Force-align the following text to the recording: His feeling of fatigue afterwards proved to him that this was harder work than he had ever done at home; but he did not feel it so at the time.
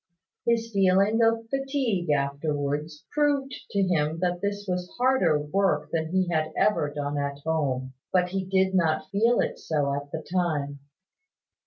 His 0.47 0.71
feeling 0.73 1.21
of 1.21 1.47
fatigue 1.51 2.09
afterwards 2.09 3.05
proved 3.11 3.53
to 3.69 3.83
him 3.83 4.17
that 4.19 4.41
this 4.41 4.65
was 4.67 4.89
harder 4.97 5.37
work 5.39 5.91
than 5.91 6.07
he 6.11 6.27
had 6.27 6.51
ever 6.57 6.89
done 6.91 7.19
at 7.19 7.37
home; 7.45 7.93
but 8.11 8.29
he 8.29 8.43
did 8.43 8.73
not 8.73 9.11
feel 9.11 9.39
it 9.41 9.59
so 9.59 9.93
at 9.93 10.11
the 10.11 10.23
time. 10.33 10.79